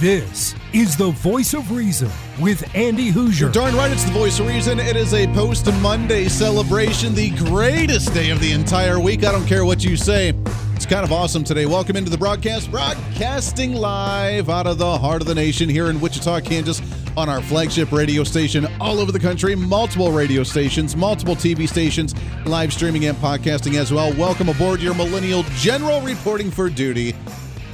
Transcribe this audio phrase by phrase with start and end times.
[0.00, 3.38] This is the voice of reason with Andy Hooser.
[3.38, 4.80] You're darn right, it's the voice of reason.
[4.80, 9.24] It is a post Monday celebration, the greatest day of the entire week.
[9.24, 10.32] I don't care what you say.
[10.74, 11.66] It's kind of awesome today.
[11.66, 16.00] Welcome into the broadcast, broadcasting live out of the heart of the nation here in
[16.00, 16.80] Wichita, Kansas,
[17.14, 22.14] on our flagship radio station all over the country, multiple radio stations, multiple TV stations,
[22.46, 24.14] live streaming and podcasting as well.
[24.14, 27.14] Welcome aboard your millennial general reporting for duty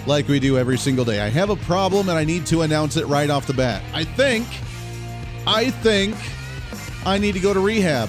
[0.06, 1.20] like we do every single day.
[1.20, 3.82] I have a problem and I need to announce it right off the bat.
[3.92, 4.46] I think,
[5.46, 6.16] I think
[7.04, 8.08] I need to go to rehab.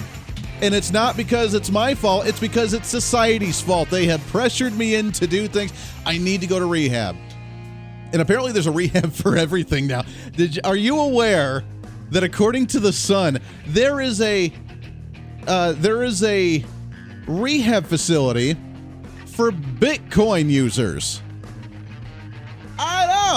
[0.61, 3.89] And it's not because it's my fault, it's because it's society's fault.
[3.89, 5.71] They have pressured me in to do things.
[6.05, 7.16] I need to go to rehab.
[8.11, 10.03] And apparently there's a rehab for everything now.
[10.33, 11.64] Did you, are you aware
[12.09, 14.52] that according to the Sun, there is a
[15.45, 16.64] uh, there is a
[17.27, 18.55] rehab facility
[19.25, 21.21] for Bitcoin users?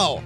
[0.01, 0.23] Know.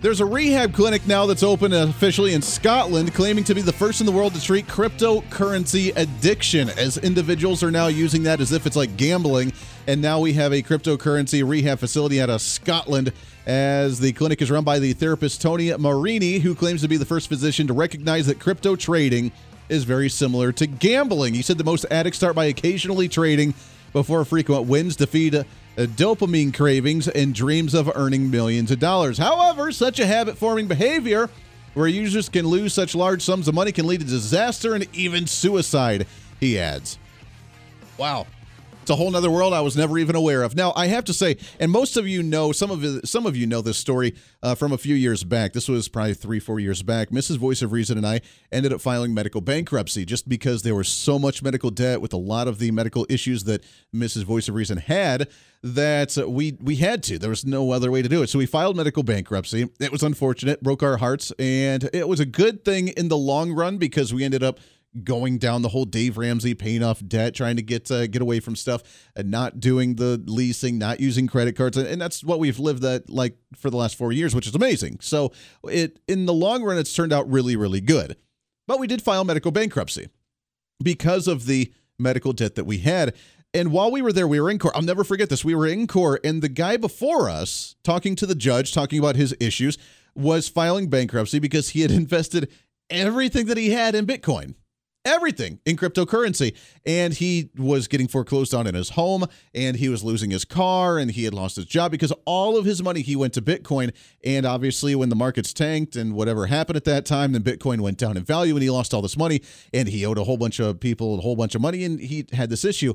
[0.00, 4.00] There's a rehab clinic now that's open officially in Scotland, claiming to be the first
[4.00, 8.66] in the world to treat cryptocurrency addiction, as individuals are now using that as if
[8.66, 9.52] it's like gambling.
[9.86, 13.12] And now we have a cryptocurrency rehab facility out of Scotland,
[13.44, 17.04] as the clinic is run by the therapist Tony Marini, who claims to be the
[17.04, 19.30] first physician to recognize that crypto trading
[19.68, 21.34] is very similar to gambling.
[21.34, 23.52] He said the most addicts start by occasionally trading
[23.96, 25.44] before frequent wins to feed uh,
[25.78, 29.16] dopamine cravings and dreams of earning millions of dollars.
[29.16, 31.30] However, such a habit forming behavior
[31.72, 35.26] where users can lose such large sums of money can lead to disaster and even
[35.26, 36.06] suicide,
[36.40, 36.98] he adds.
[37.96, 38.26] Wow.
[38.86, 40.54] It's a whole nother world I was never even aware of.
[40.54, 43.44] Now, I have to say, and most of you know, some of some of you
[43.44, 44.14] know this story
[44.44, 45.54] uh, from a few years back.
[45.54, 47.10] This was probably three, four years back.
[47.10, 47.36] Mrs.
[47.36, 48.20] Voice of Reason and I
[48.52, 52.16] ended up filing medical bankruptcy just because there was so much medical debt with a
[52.16, 54.22] lot of the medical issues that Mrs.
[54.22, 55.28] Voice of Reason had
[55.64, 57.18] that we we had to.
[57.18, 58.28] There was no other way to do it.
[58.28, 59.68] So we filed medical bankruptcy.
[59.80, 63.52] It was unfortunate, broke our hearts, and it was a good thing in the long
[63.52, 64.60] run because we ended up
[65.04, 68.40] going down the whole Dave Ramsey paying off debt, trying to get uh, get away
[68.40, 68.82] from stuff,
[69.14, 73.08] and not doing the leasing, not using credit cards, and that's what we've lived that
[73.10, 74.98] like for the last four years, which is amazing.
[75.00, 75.32] So
[75.64, 78.16] it in the long run, it's turned out really, really good.
[78.66, 80.08] But we did file medical bankruptcy
[80.82, 83.14] because of the medical debt that we had.
[83.54, 84.74] And while we were there, we were in court.
[84.76, 85.44] I'll never forget this.
[85.44, 89.16] We were in court, and the guy before us, talking to the judge, talking about
[89.16, 89.78] his issues,
[90.14, 92.50] was filing bankruptcy because he had invested
[92.90, 94.54] everything that he had in Bitcoin
[95.06, 96.54] everything in cryptocurrency.
[96.84, 99.24] And he was getting foreclosed on in his home
[99.54, 102.66] and he was losing his car and he had lost his job because all of
[102.66, 103.94] his money he went to Bitcoin.
[104.24, 107.96] And obviously, when the markets tanked and whatever happened at that time, then Bitcoin went
[107.96, 109.40] down in value and he lost all this money
[109.72, 112.26] and he owed a whole bunch of people a whole bunch of money and he
[112.32, 112.92] had this issue.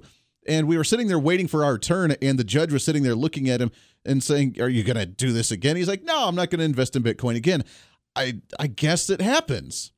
[0.47, 3.13] And we were sitting there waiting for our turn, and the judge was sitting there
[3.13, 3.69] looking at him
[4.03, 5.75] and saying, Are you going to do this again?
[5.75, 7.63] He's like, No, I'm not going to invest in Bitcoin again.
[8.15, 9.91] I, I guess it happens.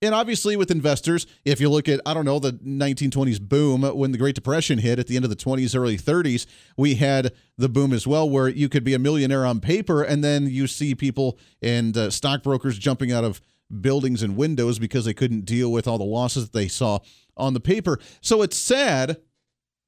[0.00, 4.12] And obviously, with investors, if you look at, I don't know, the 1920s boom when
[4.12, 7.68] the Great Depression hit at the end of the 20s, early 30s, we had the
[7.68, 10.94] boom as well, where you could be a millionaire on paper, and then you see
[10.94, 13.40] people and uh, stockbrokers jumping out of
[13.80, 17.00] buildings and windows because they couldn't deal with all the losses that they saw
[17.36, 17.98] on the paper.
[18.20, 19.18] So it's sad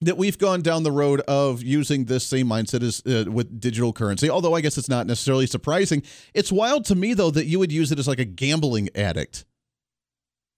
[0.01, 3.93] that we've gone down the road of using this same mindset as uh, with digital
[3.93, 4.31] currency.
[4.31, 6.03] Although I guess it's not necessarily surprising.
[6.35, 9.45] It's wild to me though that you would use it as like a gambling addict.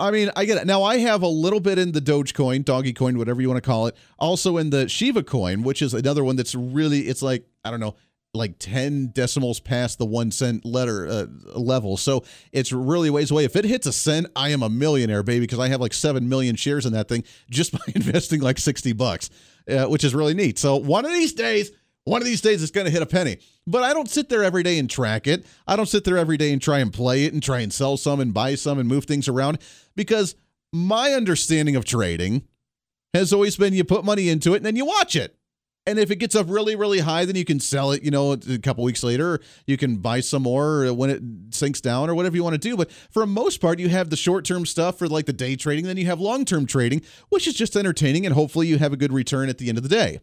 [0.03, 0.67] I mean, I get it.
[0.67, 3.67] Now I have a little bit in the Dogecoin, Doggy Coin, whatever you want to
[3.67, 3.97] call it.
[4.19, 7.79] Also in the Shiba Coin, which is another one that's really it's like I don't
[7.79, 7.95] know,
[8.35, 11.27] like 10 decimals past the 1 cent letter uh,
[11.57, 11.97] level.
[11.97, 13.45] So it's really ways away.
[13.45, 16.29] If it hits a cent, I am a millionaire, baby, because I have like 7
[16.29, 19.31] million shares in that thing just by investing like 60 bucks,
[19.69, 20.59] uh, which is really neat.
[20.59, 21.71] So one of these days,
[22.05, 23.39] one of these days it's going to hit a penny.
[23.67, 25.47] But I don't sit there every day and track it.
[25.67, 27.97] I don't sit there every day and try and play it and try and sell
[27.97, 29.59] some and buy some and move things around
[29.95, 30.35] because
[30.73, 32.43] my understanding of trading
[33.15, 35.37] has always been you put money into it and then you watch it.
[35.85, 38.33] And if it gets up really, really high, then you can sell it, you know,
[38.33, 39.41] a couple weeks later.
[39.67, 42.77] you can buy some more when it sinks down or whatever you want to do.
[42.77, 45.57] But for the most part, you have the short term stuff for like the day
[45.57, 45.87] trading.
[45.87, 48.25] Then you have long term trading, which is just entertaining.
[48.27, 50.21] And hopefully you have a good return at the end of the day.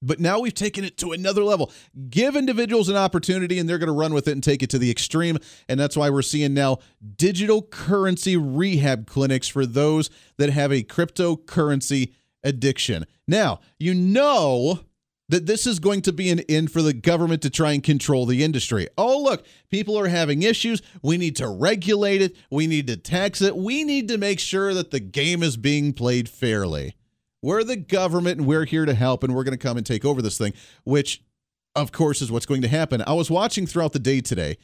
[0.00, 1.72] But now we've taken it to another level.
[2.08, 4.78] Give individuals an opportunity and they're going to run with it and take it to
[4.78, 5.38] the extreme.
[5.68, 6.78] And that's why we're seeing now
[7.16, 12.12] digital currency rehab clinics for those that have a cryptocurrency
[12.44, 13.06] addiction.
[13.26, 14.80] Now, you know
[15.28, 18.24] that this is going to be an end for the government to try and control
[18.24, 18.88] the industry.
[18.96, 20.80] Oh, look, people are having issues.
[21.02, 22.36] We need to regulate it.
[22.50, 23.56] We need to tax it.
[23.56, 26.94] We need to make sure that the game is being played fairly.
[27.42, 30.04] We're the government and we're here to help and we're going to come and take
[30.04, 30.54] over this thing,
[30.84, 31.22] which,
[31.76, 33.02] of course, is what's going to happen.
[33.06, 34.56] I was watching throughout the day today.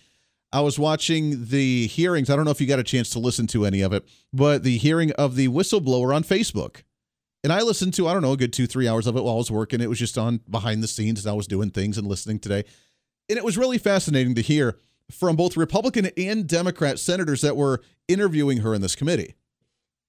[0.52, 2.30] I was watching the hearings.
[2.30, 4.62] I don't know if you got a chance to listen to any of it, but
[4.62, 6.82] the hearing of the whistleblower on Facebook.
[7.42, 9.34] And I listened to, I don't know, a good two, three hours of it while
[9.34, 9.80] I was working.
[9.80, 12.64] It was just on behind the scenes as I was doing things and listening today.
[13.28, 14.78] And it was really fascinating to hear
[15.10, 19.34] from both Republican and Democrat senators that were interviewing her in this committee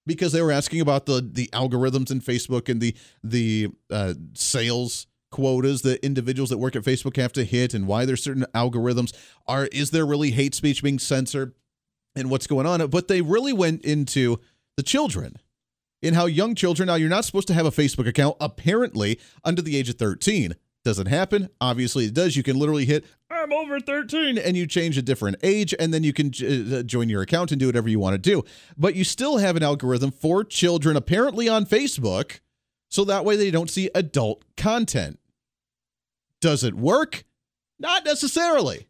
[0.06, 5.06] because they were asking about the the algorithms in Facebook and the the uh, sales
[5.30, 9.14] quotas that individuals that work at Facebook have to hit and why there's certain algorithms
[9.46, 11.52] are is there really hate speech being censored
[12.14, 14.38] and what's going on but they really went into
[14.76, 15.36] the children
[16.02, 19.62] in how young children now you're not supposed to have a Facebook account apparently under
[19.62, 20.54] the age of 13.
[20.86, 21.48] Does it happen?
[21.60, 22.36] Obviously it does.
[22.36, 26.04] You can literally hit I'm over 13 and you change a different age and then
[26.04, 28.44] you can uh, join your account and do whatever you want to do.
[28.78, 32.38] But you still have an algorithm for children apparently on Facebook
[32.88, 35.18] so that way they don't see adult content.
[36.40, 37.24] Does it work?
[37.80, 38.86] Not necessarily.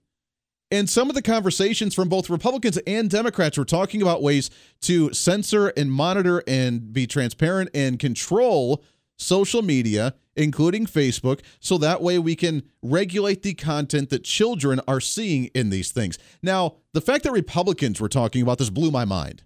[0.71, 4.51] And some of the conversations from both Republicans and Democrats were talking about ways
[4.83, 8.85] to censor and monitor and be transparent and control
[9.17, 15.01] social media, including Facebook, so that way we can regulate the content that children are
[15.01, 16.19] seeing in these things.
[16.43, 19.43] Now, the fact that Republicans were talking about this blew my mind.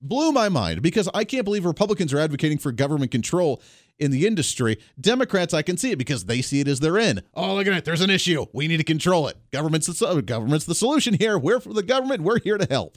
[0.00, 3.60] Blew my mind because I can't believe Republicans are advocating for government control
[3.98, 4.78] in the industry.
[5.00, 7.22] Democrats, I can see it because they see it as their in.
[7.34, 7.84] Oh, look at it.
[7.84, 8.46] There's an issue.
[8.52, 9.36] We need to control it.
[9.50, 11.36] Government's the, government's the solution here.
[11.36, 12.22] We're for the government.
[12.22, 12.96] We're here to help.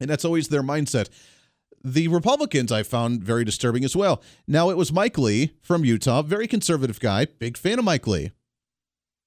[0.00, 1.08] And that's always their mindset.
[1.84, 4.22] The Republicans I found very disturbing as well.
[4.46, 8.32] Now, it was Mike Lee from Utah, very conservative guy, big fan of Mike Lee.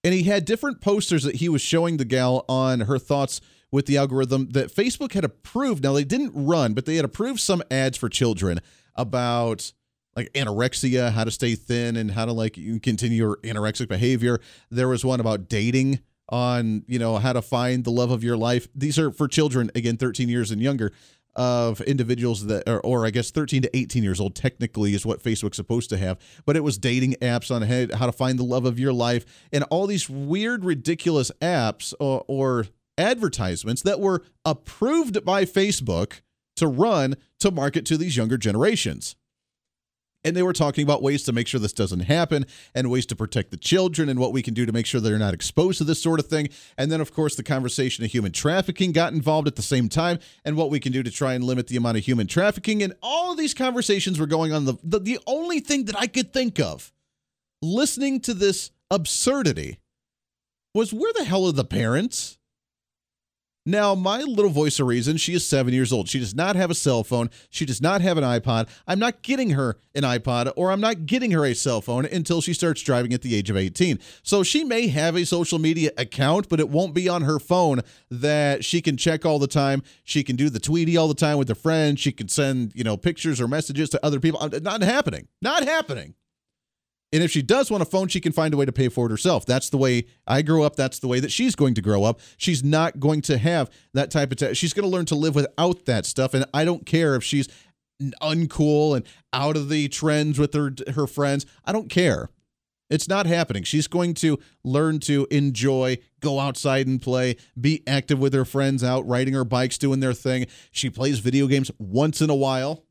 [0.04, 3.40] And he had different posters that he was showing the gal on her thoughts
[3.72, 5.84] with the algorithm that Facebook had approved.
[5.84, 8.60] Now, they didn't run, but they had approved some ads for children
[8.96, 9.72] about
[10.16, 12.54] like anorexia, how to stay thin, and how to like
[12.84, 14.40] continue your anorexic behavior.
[14.70, 16.00] There was one about dating
[16.30, 18.68] on you know how to find the love of your life.
[18.76, 20.92] These are for children again, 13 years and younger
[21.36, 25.24] of individuals that or, or I guess 13 to 18 years old technically is what
[25.24, 27.62] Facebook's supposed to have but it was dating apps on
[27.98, 32.26] how to find the love of your life and all these weird ridiculous apps or,
[32.28, 32.66] or
[32.98, 36.22] advertisements that were approved by Facebook
[36.58, 39.16] to run to market to these younger generations
[40.24, 42.46] and they were talking about ways to make sure this doesn't happen
[42.76, 45.18] and ways to protect the children and what we can do to make sure they're
[45.18, 46.50] not exposed to this sort of thing.
[46.78, 50.20] And then, of course, the conversation of human trafficking got involved at the same time
[50.46, 52.84] and what we can do to try and limit the amount of human trafficking.
[52.84, 54.66] And all of these conversations were going on.
[54.66, 56.94] The, the, the only thing that I could think of
[57.62, 59.80] listening to this absurdity
[60.74, 62.38] was where the hell are the parents?
[63.64, 66.10] Now, my little voice of reason, she is seven years old.
[66.10, 67.30] She does not have a cell phone.
[67.52, 68.68] She does not have an iPod.
[68.88, 72.42] I'm not getting her an iPod or I'm not getting her a cell phone until
[72.42, 74.00] she starts driving at the age of 18.
[74.24, 77.82] So she may have a social media account, but it won't be on her phone
[78.10, 79.84] that she can check all the time.
[80.04, 82.00] She can do the tweety all the time with her friends.
[82.00, 84.42] She can send, you know, pictures or messages to other people.
[84.42, 85.28] Uh, not happening.
[85.40, 86.16] Not happening.
[87.14, 89.06] And if she does want a phone, she can find a way to pay for
[89.06, 89.46] it herself.
[89.46, 90.78] That's the way I grew up.
[90.78, 92.22] That's the way that she's going to grow up.
[92.38, 94.38] She's not going to have that type of.
[94.38, 96.34] Te- she's going to learn to live without that stuff.
[96.34, 97.50] And I don't care if she's
[98.22, 101.46] uncool and out of the trends with her her friends.
[101.66, 102.30] I don't care.
[102.90, 103.64] It's not happening.
[103.64, 108.84] She's going to learn to enjoy, go outside and play, be active with her friends
[108.84, 110.46] out riding her bikes, doing their thing.
[110.72, 112.84] She plays video games once in a while.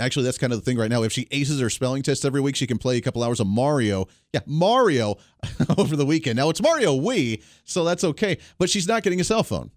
[0.00, 1.02] Actually, that's kind of the thing right now.
[1.02, 3.48] If she aces her spelling test every week, she can play a couple hours of
[3.48, 4.06] Mario.
[4.32, 5.16] Yeah, Mario
[5.78, 6.36] over the weekend.
[6.36, 8.38] Now it's Mario Wii, so that's okay.
[8.58, 9.70] But she's not getting a cell phone.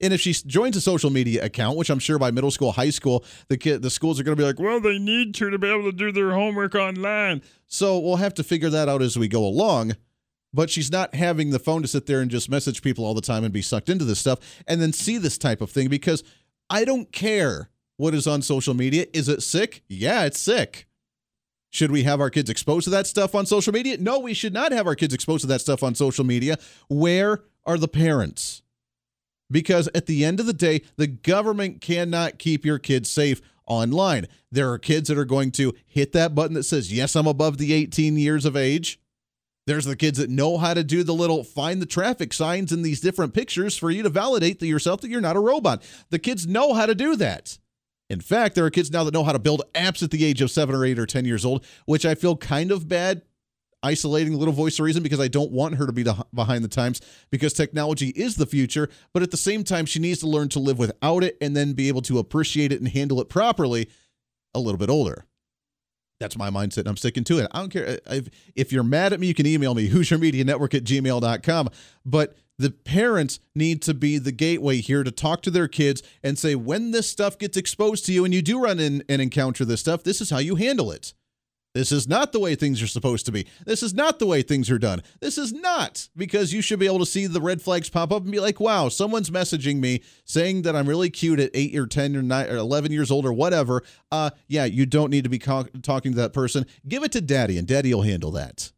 [0.00, 2.90] And if she joins a social media account, which I'm sure by middle school, high
[2.90, 5.58] school, the kid, the schools are going to be like, well, they need to to
[5.58, 7.42] be able to do their homework online.
[7.66, 9.96] So we'll have to figure that out as we go along.
[10.54, 13.20] But she's not having the phone to sit there and just message people all the
[13.20, 16.22] time and be sucked into this stuff and then see this type of thing because
[16.70, 19.06] I don't care what is on social media.
[19.12, 19.82] Is it sick?
[19.88, 20.86] Yeah, it's sick.
[21.70, 23.98] Should we have our kids exposed to that stuff on social media?
[23.98, 26.56] No, we should not have our kids exposed to that stuff on social media.
[26.88, 28.62] Where are the parents?
[29.50, 34.26] Because at the end of the day, the government cannot keep your kids safe online.
[34.50, 37.58] There are kids that are going to hit that button that says, Yes, I'm above
[37.58, 38.98] the 18 years of age.
[39.66, 42.80] There's the kids that know how to do the little find the traffic signs in
[42.80, 45.82] these different pictures for you to validate to yourself that you're not a robot.
[46.08, 47.58] The kids know how to do that.
[48.10, 50.40] In fact, there are kids now that know how to build apps at the age
[50.40, 53.22] of seven or eight or 10 years old, which I feel kind of bad
[53.82, 57.00] isolating little voice of reason because I don't want her to be behind the times
[57.30, 58.88] because technology is the future.
[59.12, 61.74] But at the same time, she needs to learn to live without it and then
[61.74, 63.88] be able to appreciate it and handle it properly
[64.54, 65.26] a little bit older.
[66.20, 67.46] That's my mindset, and I'm sticking to it.
[67.52, 68.00] I don't care.
[68.04, 68.20] Uh,
[68.56, 71.68] if you're mad at me, you can email me, HooserMediaNetwork at gmail.com.
[72.04, 76.38] But the parents need to be the gateway here to talk to their kids and
[76.38, 79.64] say, when this stuff gets exposed to you and you do run in and encounter
[79.64, 81.14] this stuff, this is how you handle it.
[81.74, 83.46] This is not the way things are supposed to be.
[83.64, 85.02] This is not the way things are done.
[85.20, 88.22] This is not because you should be able to see the red flags pop up
[88.22, 91.86] and be like, wow, someone's messaging me saying that I'm really cute at eight or
[91.86, 93.82] 10 or, nine or 11 years old or whatever.
[94.10, 96.66] Uh, yeah, you don't need to be talking to that person.
[96.88, 98.72] Give it to daddy and daddy will handle that.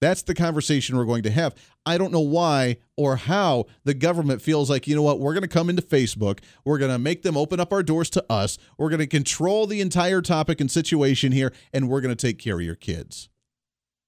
[0.00, 1.54] That's the conversation we're going to have.
[1.86, 5.42] I don't know why or how the government feels like, you know what, we're going
[5.42, 6.40] to come into Facebook.
[6.64, 8.58] We're going to make them open up our doors to us.
[8.76, 12.38] We're going to control the entire topic and situation here, and we're going to take
[12.38, 13.28] care of your kids.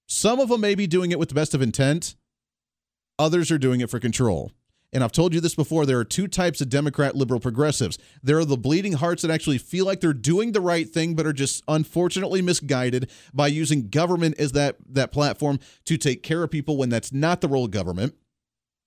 [0.07, 2.17] Some of them may be doing it with the best of intent,
[3.19, 4.53] others are doing it for control.
[4.93, 7.99] And I've told you this before there are two types of Democrat liberal progressives.
[8.23, 11.27] There are the bleeding hearts that actually feel like they're doing the right thing, but
[11.27, 16.51] are just unfortunately misguided by using government as that, that platform to take care of
[16.51, 18.15] people when that's not the role of government.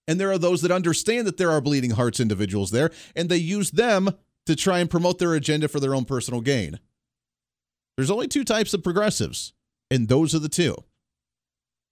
[0.08, 3.38] And there are those that understand that there are bleeding hearts individuals there, and they
[3.38, 4.10] use them
[4.48, 6.80] to try and promote their agenda for their own personal gain.
[7.96, 9.54] There's only two types of progressives,
[9.92, 10.76] and those are the two.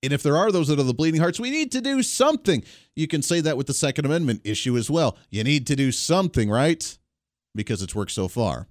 [0.01, 2.63] And if there are those that are the bleeding hearts, we need to do something.
[2.95, 5.17] You can say that with the Second Amendment issue as well.
[5.29, 6.97] You need to do something, right?
[7.53, 8.67] Because it's worked so far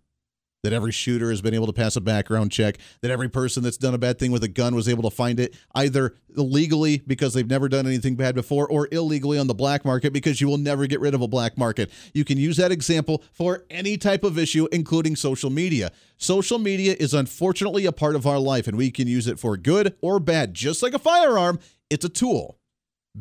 [0.62, 3.76] that every shooter has been able to pass a background check, that every person that's
[3.76, 7.32] done a bad thing with a gun was able to find it either illegally because
[7.34, 10.58] they've never done anything bad before or illegally on the black market because you will
[10.58, 11.90] never get rid of a black market.
[12.12, 15.92] You can use that example for any type of issue, including social media.
[16.16, 19.56] Social media is unfortunately a part of our life, and we can use it for
[19.56, 20.54] good or bad.
[20.54, 22.58] Just like a firearm, it's a tool.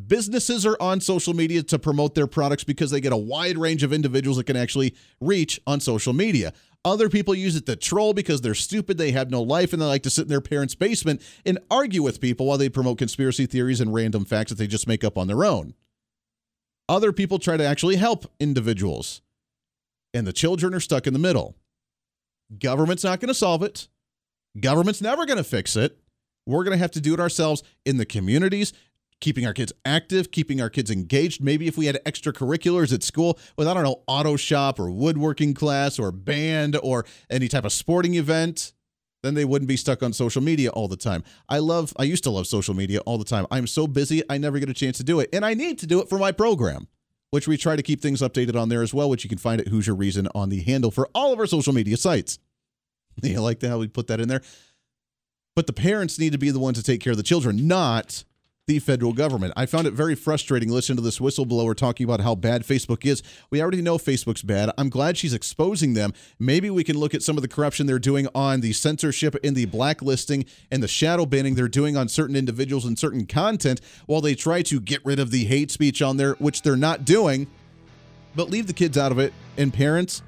[0.06, 3.82] Businesses are on social media to promote their products because they get a wide range
[3.82, 6.52] of individuals that can actually reach on social media.
[6.88, 9.86] Other people use it to troll because they're stupid, they have no life, and they
[9.86, 13.44] like to sit in their parents' basement and argue with people while they promote conspiracy
[13.44, 15.74] theories and random facts that they just make up on their own.
[16.88, 19.20] Other people try to actually help individuals,
[20.14, 21.56] and the children are stuck in the middle.
[22.58, 23.86] Government's not going to solve it.
[24.58, 25.98] Government's never going to fix it.
[26.46, 28.72] We're going to have to do it ourselves in the communities
[29.20, 31.42] keeping our kids active, keeping our kids engaged.
[31.42, 35.54] Maybe if we had extracurriculars at school with, I don't know, auto shop or woodworking
[35.54, 38.72] class or band or any type of sporting event,
[39.22, 41.24] then they wouldn't be stuck on social media all the time.
[41.48, 43.46] I love, I used to love social media all the time.
[43.50, 45.28] I'm so busy, I never get a chance to do it.
[45.32, 46.86] And I need to do it for my program,
[47.30, 49.60] which we try to keep things updated on there as well, which you can find
[49.60, 52.38] at Hooser Reason on the handle for all of our social media sites.
[53.20, 54.42] You like how we put that in there?
[55.56, 58.22] But the parents need to be the ones to take care of the children, not
[58.68, 59.54] the federal government.
[59.56, 63.22] I found it very frustrating listening to this whistleblower talking about how bad Facebook is.
[63.50, 64.70] We already know Facebook's bad.
[64.76, 66.12] I'm glad she's exposing them.
[66.38, 69.56] Maybe we can look at some of the corruption they're doing on the censorship and
[69.56, 74.20] the blacklisting and the shadow banning they're doing on certain individuals and certain content while
[74.20, 77.46] they try to get rid of the hate speech on there, which they're not doing.
[78.36, 79.32] But leave the kids out of it.
[79.56, 80.22] And parents,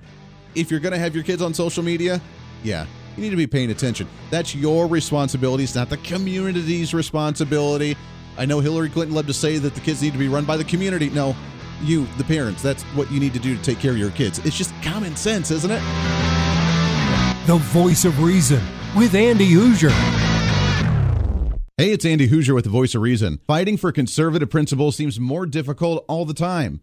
[0.54, 2.22] if you're going to have your kids on social media,
[2.64, 4.08] yeah, you need to be paying attention.
[4.30, 5.64] That's your responsibility.
[5.64, 7.98] It's not the community's responsibility.
[8.38, 10.56] I know Hillary Clinton loved to say that the kids need to be run by
[10.56, 11.10] the community.
[11.10, 11.36] No,
[11.82, 14.38] you, the parents, that's what you need to do to take care of your kids.
[14.40, 15.82] It's just common sense, isn't it?
[17.46, 18.62] The voice of reason
[18.96, 19.90] with Andy Hooser.
[21.76, 23.40] Hey, it's Andy Hooser with the voice of reason.
[23.46, 26.82] Fighting for conservative principles seems more difficult all the time.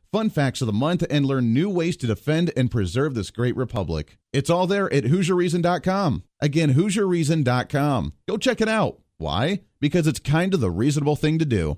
[0.11, 3.55] fun facts of the month, and learn new ways to defend and preserve this great
[3.55, 4.17] republic.
[4.33, 6.23] It's all there at HooserReason.com.
[6.39, 8.13] Again, HooserReason.com.
[8.27, 8.99] Go check it out.
[9.17, 9.61] Why?
[9.79, 11.77] Because it's kind of the reasonable thing to do.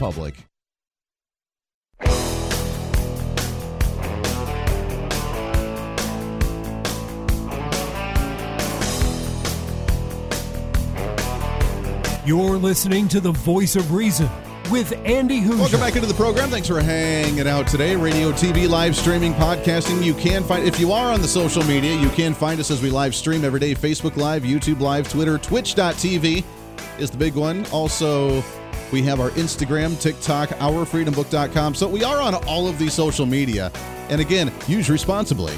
[0.00, 0.34] republic.
[12.24, 14.28] You're listening to the voice of reason
[14.70, 15.58] with Andy Hooser.
[15.58, 16.48] Welcome back into the program.
[16.48, 17.96] Thanks for hanging out today.
[17.96, 20.02] Radio, TV, live streaming, podcasting.
[20.02, 22.80] You can find, if you are on the social media, you can find us as
[22.80, 26.44] we live stream every day Facebook Live, YouTube Live, Twitter, Twitch.tv
[26.98, 27.66] is the big one.
[27.66, 28.42] Also,
[28.92, 31.74] we have our Instagram, TikTok, OurFreedomBook.com.
[31.74, 33.70] So we are on all of these social media.
[34.08, 35.54] And again, use responsibly.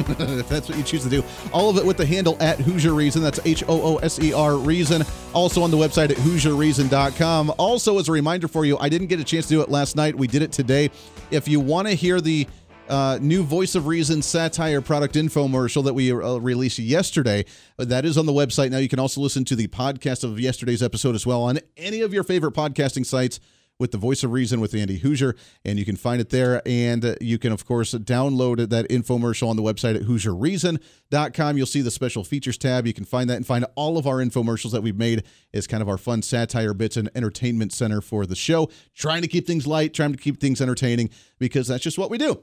[0.08, 1.22] if that's what you choose to do.
[1.52, 3.22] All of it with the handle at Hooser Reason.
[3.22, 5.02] That's H O O S E R Reason.
[5.34, 7.54] Also on the website at HooserReason.com.
[7.58, 9.96] Also, as a reminder for you, I didn't get a chance to do it last
[9.96, 10.14] night.
[10.14, 10.90] We did it today.
[11.30, 12.46] If you want to hear the
[12.90, 17.44] uh, new Voice of Reason satire product infomercial that we uh, released yesterday.
[17.78, 18.70] That is on the website.
[18.70, 22.00] Now you can also listen to the podcast of yesterday's episode as well on any
[22.00, 23.38] of your favorite podcasting sites
[23.78, 26.60] with the Voice of Reason with Andy Hooser, and you can find it there.
[26.66, 31.56] And uh, you can, of course, download that infomercial on the website at HooserReason.com.
[31.56, 32.86] You'll see the special features tab.
[32.86, 35.82] You can find that and find all of our infomercials that we've made as kind
[35.82, 38.68] of our fun satire bits and entertainment center for the show.
[38.94, 42.18] Trying to keep things light, trying to keep things entertaining because that's just what we
[42.18, 42.42] do.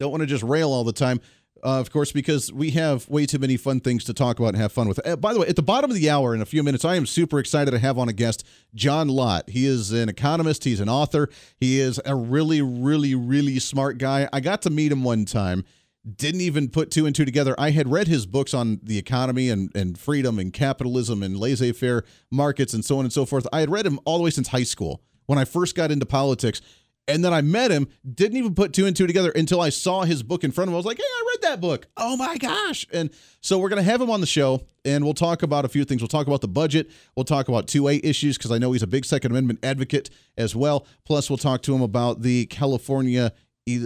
[0.00, 1.20] Don't want to just rail all the time.
[1.64, 4.58] Uh, of course, because we have way too many fun things to talk about and
[4.58, 5.04] have fun with.
[5.04, 6.94] Uh, by the way, at the bottom of the hour, in a few minutes, I
[6.94, 9.50] am super excited to have on a guest, John Lott.
[9.50, 14.28] He is an economist, he's an author, he is a really, really, really smart guy.
[14.32, 15.64] I got to meet him one time.
[16.08, 17.56] Didn't even put two and two together.
[17.58, 21.72] I had read his books on the economy and, and freedom and capitalism and laissez
[21.72, 23.48] faire markets and so on and so forth.
[23.52, 26.06] I had read him all the way since high school when I first got into
[26.06, 26.62] politics.
[27.08, 30.02] And then I met him, didn't even put two and two together until I saw
[30.02, 30.74] his book in front of him.
[30.74, 31.86] I was like, hey, I read that book.
[31.96, 32.86] Oh my gosh.
[32.92, 35.68] And so we're going to have him on the show and we'll talk about a
[35.68, 36.02] few things.
[36.02, 36.90] We'll talk about the budget.
[37.16, 40.54] We'll talk about 2A issues because I know he's a big Second Amendment advocate as
[40.54, 40.86] well.
[41.06, 43.32] Plus, we'll talk to him about the California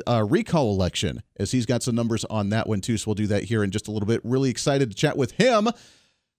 [0.06, 2.96] uh, recall election as he's got some numbers on that one too.
[2.96, 4.20] So we'll do that here in just a little bit.
[4.24, 5.68] Really excited to chat with him.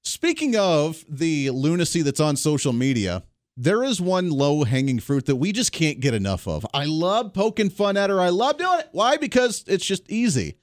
[0.04, 3.24] Speaking of the lunacy that's on social media,
[3.56, 6.66] there is one low hanging fruit that we just can't get enough of.
[6.74, 8.20] I love poking fun at her.
[8.20, 8.90] I love doing it.
[8.92, 9.18] Why?
[9.18, 10.58] Because it's just easy.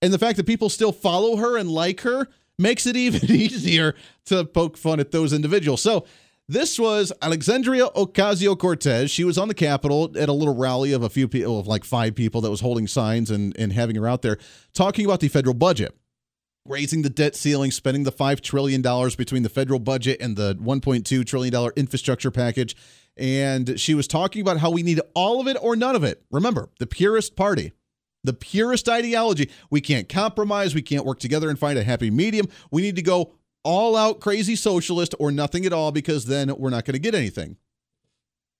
[0.00, 3.94] And the fact that people still follow her and like her makes it even easier
[4.26, 5.82] to poke fun at those individuals.
[5.82, 6.06] So,
[6.50, 9.10] this was Alexandria Ocasio Cortez.
[9.10, 11.84] She was on the Capitol at a little rally of a few people, of like
[11.84, 14.38] five people that was holding signs and, and having her out there
[14.72, 15.94] talking about the federal budget
[16.68, 18.82] raising the debt ceiling, spending the $5 trillion
[19.16, 22.76] between the federal budget and the $1.2 trillion infrastructure package.
[23.16, 26.22] And she was talking about how we need all of it or none of it.
[26.30, 27.72] Remember, the purest party,
[28.22, 29.50] the purest ideology.
[29.70, 30.74] We can't compromise.
[30.74, 32.48] We can't work together and find a happy medium.
[32.70, 36.70] We need to go all out crazy socialist or nothing at all because then we're
[36.70, 37.56] not going to get anything.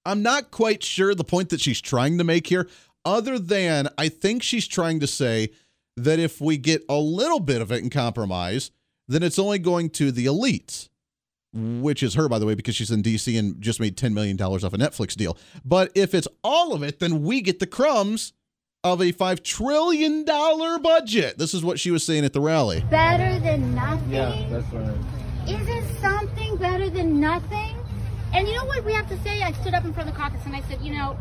[0.05, 2.69] I'm not quite sure the point that she's trying to make here,
[3.05, 5.51] other than I think she's trying to say
[6.05, 8.71] that if we get a little bit of it in compromise,
[9.07, 10.89] then it's only going to the elites,
[11.53, 14.41] which is her, by the way, because she's in DC and just made $10 million
[14.41, 15.37] off a Netflix deal.
[15.65, 18.33] But if it's all of it, then we get the crumbs
[18.85, 21.39] of a $5 trillion budget.
[21.39, 22.85] This is what she was saying at the rally.
[22.91, 24.13] Better than nothing?
[24.13, 24.97] Yeah, that's right.
[25.49, 27.77] Isn't something better than nothing?
[28.35, 29.43] And you know what we have to say?
[29.43, 31.17] I stood up in front of the caucus and I said, you know,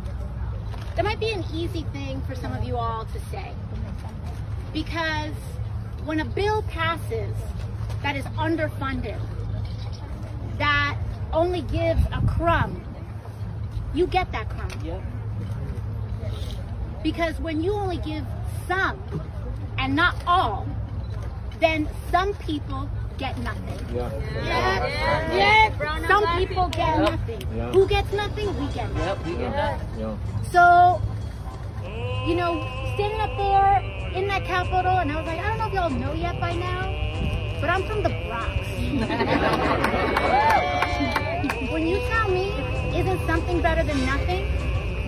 [0.96, 3.54] that might be an easy thing for some of you all to say.
[4.78, 5.34] Because
[6.06, 7.36] when a bill passes
[8.04, 9.20] that is underfunded,
[10.60, 10.96] that
[11.34, 12.84] only gives a crumb,
[13.96, 14.70] you get that crumb.
[14.86, 15.02] Yep.
[17.02, 18.24] Because when you only give
[18.68, 19.02] some
[19.80, 20.68] and not all,
[21.60, 22.88] then some people
[23.18, 23.96] get nothing.
[23.96, 24.12] Yeah.
[24.46, 25.36] Yeah,
[25.80, 26.08] yeah.
[26.08, 27.42] Some people get nothing.
[27.56, 27.72] Yeah.
[27.72, 28.48] Who gets nothing?
[28.60, 29.08] We get nothing.
[29.08, 29.82] Yep, we get that.
[29.98, 30.18] Yeah.
[30.52, 31.02] So,
[32.28, 33.84] you know, standing up there
[34.14, 34.98] in that capital.
[34.98, 36.94] and I was like, I don't know if y'all know yet by now,
[37.62, 38.68] but I'm from the Bronx.
[41.72, 42.52] when you tell me,
[42.98, 44.46] isn't something better than nothing?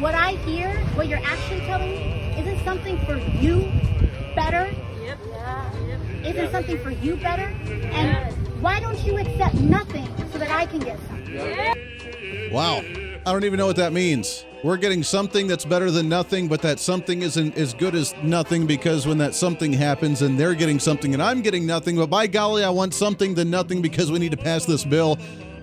[0.01, 3.69] What I hear, what you're actually telling me, isn't something for you
[4.35, 4.69] better?
[6.23, 7.47] Isn't something for you better?
[7.91, 11.78] And why don't you accept nothing so that I can get something?
[12.51, 12.83] Wow.
[13.25, 14.45] I don't even know what that means.
[14.63, 18.65] We're getting something that's better than nothing, but that something isn't as good as nothing
[18.65, 22.27] because when that something happens and they're getting something and I'm getting nothing, but by
[22.27, 25.17] golly, I want something than nothing because we need to pass this bill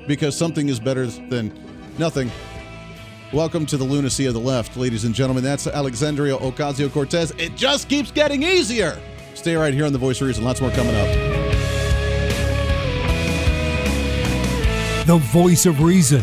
[0.06, 1.52] because something is better than
[1.98, 2.30] nothing.
[3.32, 5.42] Welcome to the lunacy of the left, ladies and gentlemen.
[5.44, 7.32] That's Alexandria Ocasio Cortez.
[7.36, 8.98] It just keeps getting easier.
[9.34, 10.44] Stay right here on The Voice of Reason.
[10.44, 11.08] Lots more coming up.
[15.06, 16.22] The voice of reason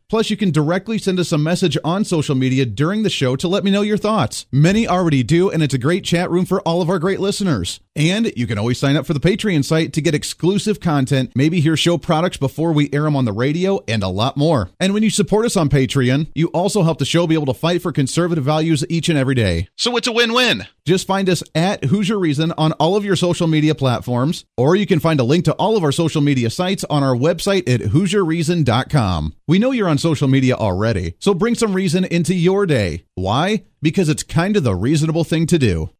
[0.11, 3.47] Plus, you can directly send us a message on social media during the show to
[3.47, 4.45] let me know your thoughts.
[4.51, 7.79] Many already do, and it's a great chat room for all of our great listeners.
[7.95, 11.61] And you can always sign up for the Patreon site to get exclusive content, maybe
[11.61, 14.69] hear show products before we air them on the radio, and a lot more.
[14.81, 17.53] And when you support us on Patreon, you also help the show be able to
[17.53, 19.69] fight for conservative values each and every day.
[19.77, 20.67] So it's a win win.
[20.85, 24.87] Just find us at Hooser Reason on all of your social media platforms, or you
[24.87, 27.81] can find a link to all of our social media sites on our website at
[27.81, 29.35] HooserReason.com.
[29.47, 33.05] We know you're on social media already, so bring some reason into your day.
[33.15, 33.65] Why?
[33.81, 35.91] Because it's kind of the reasonable thing to do.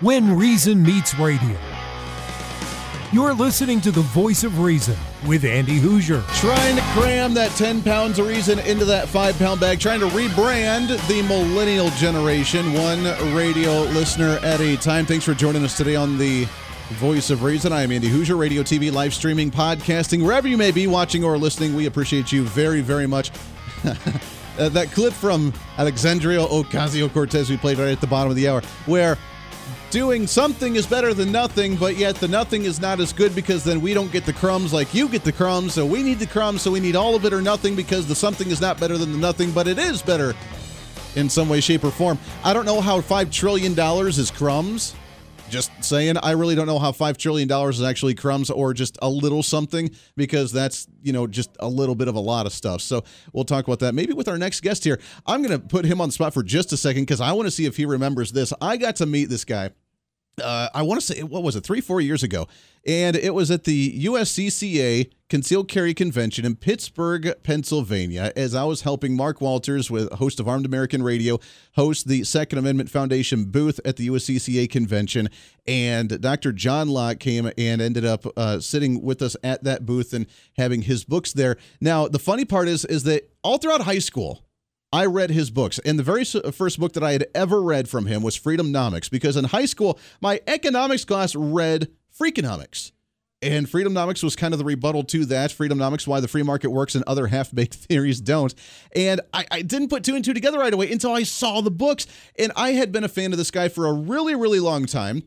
[0.00, 1.71] When Reason Meets Radio.
[3.12, 4.96] You're listening to the voice of reason
[5.26, 6.26] with Andy Hooser.
[6.40, 10.06] Trying to cram that 10 pounds of reason into that 5 pound bag, trying to
[10.06, 13.04] rebrand the millennial generation, one
[13.36, 15.04] radio listener at a time.
[15.04, 16.48] Thanks for joining us today on the
[16.92, 17.70] Voice of Reason.
[17.70, 21.36] I am Andy Hooser, radio, TV, live streaming, podcasting, wherever you may be watching or
[21.36, 21.74] listening.
[21.74, 23.30] We appreciate you very, very much.
[24.58, 28.46] Uh, that clip from Alexandria Ocasio Cortez we played right at the bottom of the
[28.46, 29.16] hour, where
[29.92, 33.62] doing something is better than nothing, but yet the nothing is not as good because
[33.62, 35.74] then we don't get the crumbs like you get the crumbs.
[35.74, 38.14] So we need the crumbs, so we need all of it or nothing because the
[38.14, 40.34] something is not better than the nothing, but it is better
[41.14, 42.18] in some way, shape, or form.
[42.42, 44.94] I don't know how $5 trillion is crumbs.
[45.50, 49.10] Just saying, I really don't know how $5 trillion is actually crumbs or just a
[49.10, 52.80] little something because that's, you know, just a little bit of a lot of stuff.
[52.80, 54.98] So we'll talk about that maybe with our next guest here.
[55.26, 57.48] I'm going to put him on the spot for just a second because I want
[57.48, 58.54] to see if he remembers this.
[58.62, 59.72] I got to meet this guy
[60.42, 62.46] uh, I want to say, what was it, three, four years ago?
[62.86, 68.82] And it was at the USCCA Concealed Carry Convention in Pittsburgh, Pennsylvania, as I was
[68.82, 71.38] helping Mark Walters, with host of Armed American Radio,
[71.76, 75.28] host the Second Amendment Foundation booth at the USCCA convention.
[75.66, 76.52] And Dr.
[76.52, 80.82] John Lott came and ended up uh, sitting with us at that booth and having
[80.82, 81.56] his books there.
[81.80, 84.44] Now, the funny part is, is that all throughout high school,
[84.92, 87.88] I read his books, and the very uh, first book that I had ever read
[87.88, 92.92] from him was Freedomnomics, because in high school, my economics class read Freakonomics.
[93.40, 95.50] And Freedomnomics was kind of the rebuttal to that.
[95.50, 98.54] Freedomnomics, why the free market works and other half baked theories don't.
[98.94, 101.70] And I, I didn't put two and two together right away until I saw the
[101.70, 102.06] books.
[102.38, 105.24] And I had been a fan of this guy for a really, really long time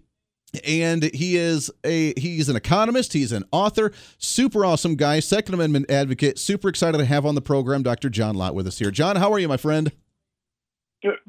[0.64, 5.90] and he is a he's an economist he's an author super awesome guy second amendment
[5.90, 9.16] advocate super excited to have on the program dr john lott with us here john
[9.16, 9.92] how are you my friend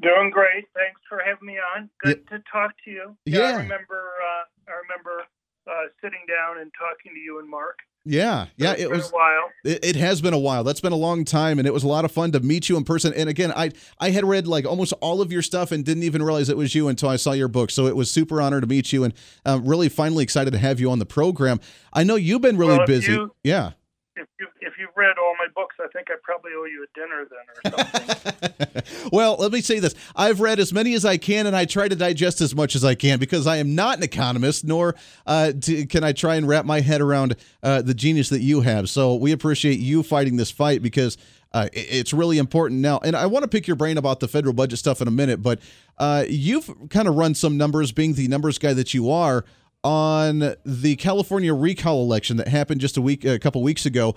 [0.01, 0.65] Doing great.
[0.73, 1.89] Thanks for having me on.
[2.01, 3.15] Good to talk to you.
[3.25, 3.41] Yeah.
[3.41, 4.09] I remember.
[4.17, 5.23] Uh, I remember
[5.69, 7.77] uh, sitting down and talking to you and Mark.
[8.05, 9.49] yeah yeah It's it been was a while.
[9.65, 10.63] it, it has been a while.
[10.63, 12.77] That's been a long time and it was a lot of fun to meet you
[12.77, 13.13] in person.
[13.13, 16.23] And again i i had read like almost all of your stuff and didn't even
[16.23, 17.69] realize it was you until i saw your book.
[17.71, 19.13] So it was super honor to meet you and
[19.45, 21.59] um, really finally excited to have you on the program.
[21.91, 23.11] I know you've been really Well, busy.
[23.11, 23.71] you- yeah.
[24.15, 24.49] if you've
[24.97, 29.09] read all my books, I think I probably owe you a dinner then or something.
[29.11, 29.93] well, let me say this.
[30.15, 32.83] I've read as many as I can, and I try to digest as much as
[32.83, 36.47] I can because I am not an economist, nor uh, to, can I try and
[36.47, 38.89] wrap my head around uh, the genius that you have.
[38.89, 41.17] So we appreciate you fighting this fight because
[41.53, 42.99] uh, it's really important now.
[43.03, 45.41] And I want to pick your brain about the federal budget stuff in a minute,
[45.41, 45.59] but
[45.97, 49.45] uh, you've kind of run some numbers, being the numbers guy that you are
[49.83, 54.15] on the California recall election that happened just a week, a couple weeks ago,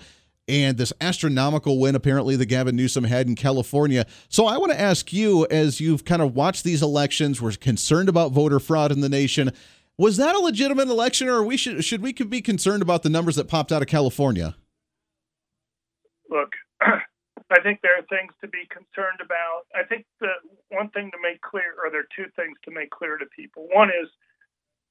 [0.49, 4.05] and this astronomical win apparently that Gavin Newsom had in California.
[4.29, 8.09] So I want to ask you, as you've kind of watched these elections, we're concerned
[8.09, 9.53] about voter fraud in the nation.
[9.97, 13.37] Was that a legitimate election, or we should should we be concerned about the numbers
[13.37, 14.57] that popped out of California?
[16.29, 19.67] Look, I think there are things to be concerned about.
[19.75, 20.33] I think the
[20.71, 23.69] one thing to make clear, or there are two things to make clear to people.
[23.73, 24.09] One is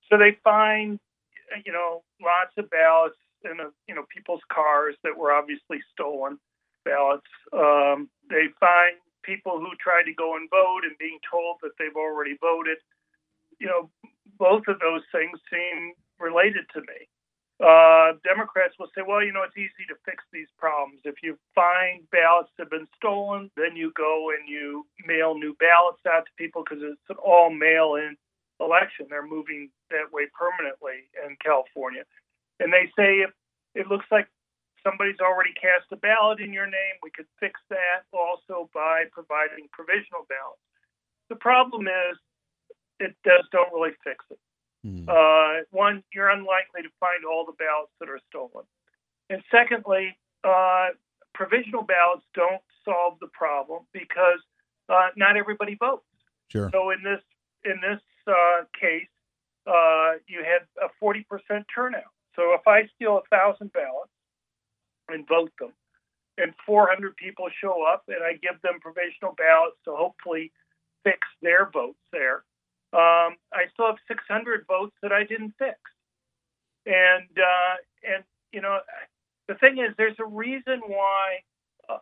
[0.10, 1.00] so they find,
[1.66, 6.40] you know, lots of ballots in a, you know people's cars that were obviously stolen
[6.86, 7.28] ballots.
[7.54, 11.96] Um, they find people who tried to go and vote and being told that they've
[11.96, 12.78] already voted.
[13.60, 13.90] You know,
[14.38, 17.08] both of those things seem related to me.
[17.60, 21.02] Uh, Democrats will say, well, you know, it's easy to fix these problems.
[21.04, 26.00] If you find ballots have been stolen, then you go and you mail new ballots
[26.08, 28.16] out to people because it's an all mail in
[28.62, 29.08] election.
[29.10, 32.04] They're moving that way permanently in California.
[32.60, 33.32] And they say if
[33.76, 34.28] it looks like
[34.84, 39.68] somebody's already cast a ballot in your name, we could fix that also by providing
[39.72, 40.64] provisional ballots.
[41.30, 42.18] The problem is
[43.00, 44.40] it does don't really fix it.
[44.86, 45.08] Mm.
[45.08, 48.66] Uh, one, you're unlikely to find all the ballots that are stolen.
[49.30, 50.90] And secondly, uh,
[51.34, 54.40] provisional ballots don't solve the problem because
[54.88, 56.06] uh, not everybody votes.
[56.50, 56.70] Sure.
[56.74, 57.22] So in this
[57.66, 59.12] in this uh, case,
[59.68, 62.04] uh, you had a 40% turnout.
[62.40, 64.16] So if I steal a thousand ballots
[65.10, 65.74] and vote them,
[66.38, 70.54] and 400 people show up, and I give them provisional ballots to hopefully
[71.04, 72.46] fix their votes there,
[72.94, 75.76] um, I still have 600 votes that I didn't fix.
[76.86, 77.76] And uh,
[78.08, 78.24] and
[78.54, 78.80] you know,
[79.50, 81.44] the thing is, there's a reason why
[81.90, 82.00] uh,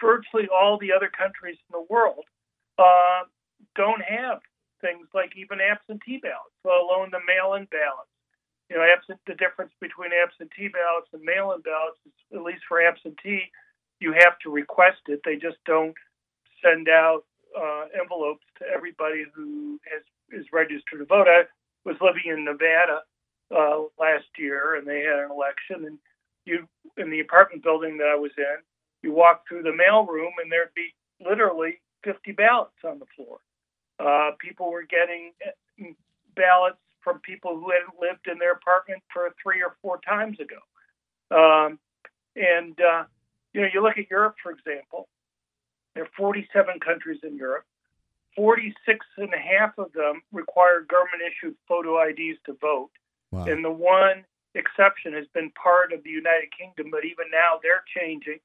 [0.00, 2.24] virtually all the other countries in the world
[2.78, 3.28] uh,
[3.76, 4.40] don't have
[4.80, 8.13] things like even absentee ballots, let alone the mail-in ballots.
[8.74, 12.82] You know, absent the difference between absentee ballots and mail-in ballots is, at least for
[12.82, 13.46] absentee,
[14.00, 15.20] you have to request it.
[15.24, 15.94] They just don't
[16.58, 17.22] send out
[17.54, 21.28] uh, envelopes to everybody who has is registered to vote.
[21.28, 21.44] I
[21.84, 23.06] was living in Nevada
[23.54, 25.98] uh, last year, and they had an election, and
[26.44, 28.58] you in the apartment building that I was in,
[29.04, 30.90] you walk through the mail room, and there'd be
[31.24, 33.38] literally 50 ballots on the floor.
[34.00, 35.84] Uh, people were getting uh,
[36.34, 40.58] ballots from people who hadn't lived in their apartment for three or four times ago.
[41.30, 41.78] Um,
[42.34, 43.04] and, uh,
[43.52, 45.08] you know, you look at Europe, for example,
[45.94, 47.64] there are 47 countries in Europe.
[48.34, 52.90] 46 and a half of them require government issued photo IDs to vote.
[53.30, 53.44] Wow.
[53.44, 57.84] And the one exception has been part of the United Kingdom, but even now they're
[57.96, 58.38] changing.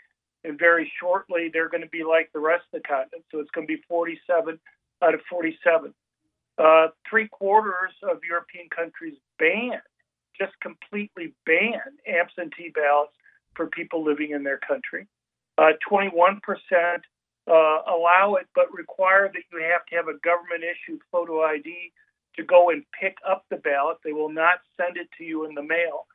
[0.43, 3.26] And very shortly, they're going to be like the rest of the continent.
[3.32, 4.60] So it's going to be 47
[5.02, 5.93] out of 47.
[6.60, 9.80] Uh, three quarters of European countries ban,
[10.38, 13.13] just completely ban absentee ballots
[13.56, 15.08] for people living in their country.
[15.58, 16.39] Uh, 21%
[17.48, 17.52] uh,
[17.88, 21.93] allow it, but require that you have to have a government issued photo ID
[22.36, 23.98] to go and pick up the ballot.
[24.04, 26.08] They will not send it to you in the mail.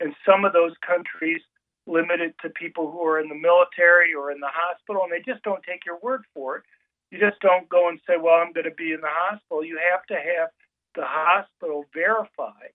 [0.00, 1.40] And some of those countries
[1.86, 5.22] limit it to people who are in the military or in the hospital, and they
[5.30, 6.62] just don't take your word for it.
[7.10, 9.64] You just don't go and say, well, I'm going to be in the hospital.
[9.64, 10.50] You have to have
[10.94, 12.70] the hospital verify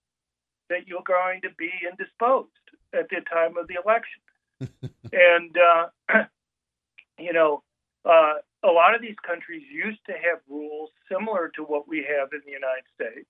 [0.70, 2.50] that you're going to be indisposed
[2.94, 4.22] at the time of the election.
[5.14, 5.88] and, uh,
[7.20, 7.64] you know,
[8.04, 12.30] uh, a lot of these countries used to have rules similar to what we have
[12.34, 13.30] in the United States,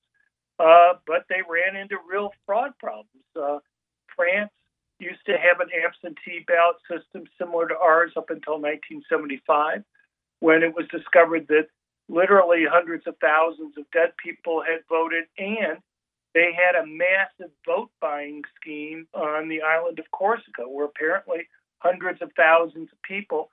[0.59, 3.25] uh, but they ran into real fraud problems.
[3.35, 3.59] Uh,
[4.15, 4.51] France
[4.99, 9.83] used to have an absentee ballot system similar to ours up until 1975
[10.45, 11.65] when it was discovered that
[12.07, 15.79] literally hundreds of thousands of dead people had voted and
[16.35, 21.47] they had a massive vote buying scheme on the island of Corsica where apparently
[21.79, 23.49] hundreds of thousands of people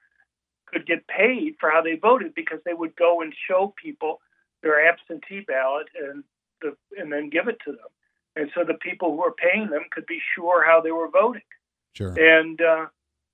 [0.66, 4.20] could get paid for how they voted because they would go and show people
[4.62, 6.22] their absentee ballot and
[6.60, 7.90] the and then give it to them.
[8.36, 11.48] And so the people who were paying them could be sure how they were voting.
[11.94, 12.12] Sure.
[12.18, 12.86] And uh,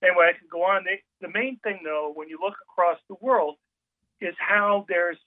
[0.03, 0.85] anyway, I could go on.
[0.85, 3.57] They, the main thing, though, when you look across the world,
[4.21, 5.19] is how there's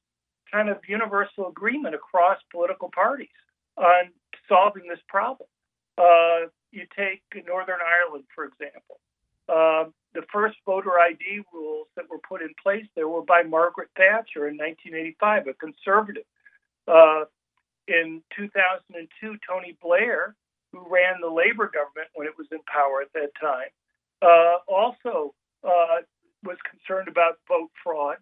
[0.52, 3.30] kind of universal agreement across political parties
[3.78, 4.12] on
[4.50, 5.48] solving this problem.
[5.98, 9.00] Uh, you take Northern Ireland, for example.
[9.50, 13.90] uh, the first voter ID rules that were put in place there were by Margaret
[13.96, 16.24] Thatcher in 1985, a conservative.
[16.88, 17.26] Uh,
[17.88, 20.36] in 2002, Tony Blair,
[20.72, 23.70] who ran the Labor government when it was in power at that time,
[24.22, 26.02] uh, also uh,
[26.44, 28.18] was concerned about vote fraud.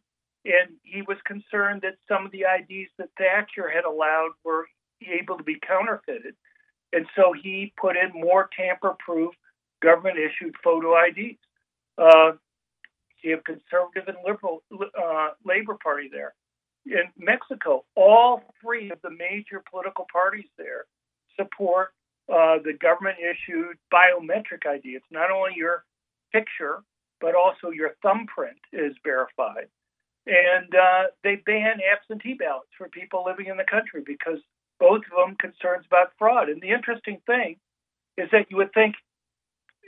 [0.46, 4.68] And he was concerned that some of the IDs that Thatcher had allowed were
[5.06, 6.36] able to be counterfeited.
[6.94, 9.34] And so he put in more tamper proof
[9.82, 11.40] government issued photo IDs.
[11.98, 12.32] Uh,
[13.22, 16.34] you have conservative and liberal uh, Labor Party there.
[16.86, 20.86] In Mexico, all three of the major political parties there
[21.36, 21.90] support
[22.30, 24.90] uh, the government issued biometric ID.
[24.90, 25.84] It's not only your
[26.32, 26.84] picture,
[27.22, 29.68] but also your thumbprint is verified.
[30.28, 34.40] And uh, they ban absentee ballots for people living in the country because
[34.80, 36.50] both of them concerns about fraud.
[36.50, 37.58] And the interesting thing
[38.18, 38.96] is that you would think,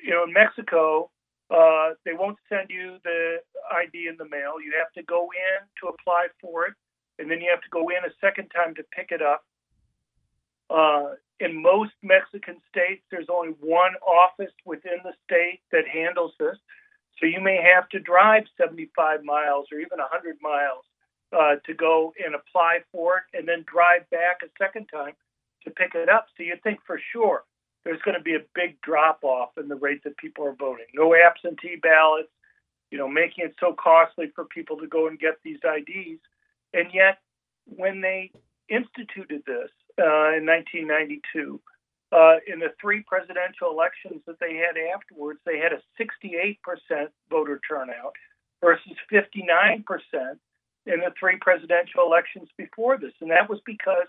[0.03, 1.11] you know, in Mexico,
[1.49, 3.37] uh, they won't send you the
[3.71, 4.59] ID in the mail.
[4.63, 6.73] You have to go in to apply for it,
[7.19, 9.43] and then you have to go in a second time to pick it up.
[10.69, 15.60] Uh, in most Mexican states, there's only one office within the state
[16.01, 16.57] handles this.
[17.19, 20.83] So you may have to drive 75 miles or even 100 miles
[21.31, 25.13] uh, to go and apply for it and then drive back a second time
[25.63, 26.27] to pick it up.
[26.35, 27.43] So you think for sure
[27.83, 30.85] there's going to be a big drop off in the rate that people are voting.
[30.93, 32.29] No absentee ballots,
[32.91, 36.21] you know, making it so costly for people to go and get these IDs.
[36.73, 37.19] And yet,
[37.65, 38.31] when they
[38.69, 41.59] instituted this uh, in 1992,
[42.11, 46.57] uh, in the three presidential elections that they had afterwards, they had a 68%
[47.29, 48.15] voter turnout
[48.61, 49.83] versus 59%
[50.85, 53.13] in the three presidential elections before this.
[53.21, 54.07] And that was because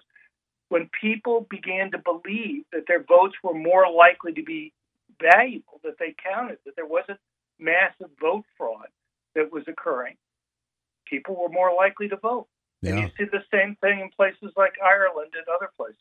[0.69, 4.73] when people began to believe that their votes were more likely to be
[5.21, 7.19] valuable, that they counted, that there wasn't
[7.59, 8.89] massive vote fraud
[9.35, 10.17] that was occurring,
[11.07, 12.49] people were more likely to vote.
[12.81, 12.93] Yeah.
[12.93, 16.01] And you see the same thing in places like Ireland and other places.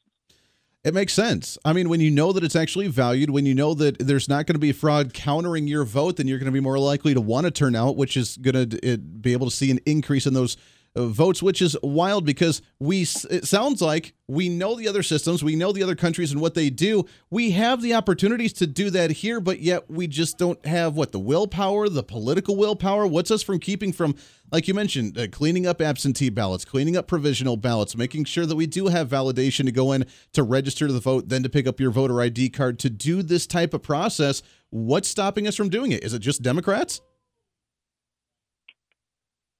[0.84, 1.60] It makes sense.
[1.63, 4.48] I mean, when you know that it's actually valued, when you know that there's not
[4.48, 7.22] going to be fraud countering your vote, then you're going to be more likely to
[7.22, 10.34] want to turn out, which is going to be able to see an increase in
[10.34, 10.58] those
[10.95, 15.56] votes, which is wild because we it sounds like we know the other systems, we
[15.56, 17.06] know the other countries and what they do.
[17.30, 21.12] We have the opportunities to do that here, but yet we just don't have what
[21.12, 23.08] the willpower, the political willpower.
[23.08, 24.15] What's us from keeping from,
[24.51, 28.56] like you mentioned, uh, cleaning up absentee ballots, cleaning up provisional ballots, making sure that
[28.56, 31.67] we do have validation to go in to register to the vote, then to pick
[31.67, 34.43] up your voter ID card to do this type of process.
[34.69, 36.04] What's stopping us from doing it?
[36.04, 37.01] Is it just Democrats?